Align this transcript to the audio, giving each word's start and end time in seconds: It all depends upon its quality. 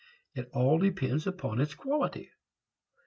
It 0.33 0.49
all 0.51 0.79
depends 0.79 1.27
upon 1.27 1.61
its 1.61 1.75
quality. 1.75 2.31